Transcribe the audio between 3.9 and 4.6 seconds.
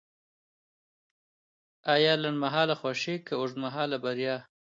بریا؟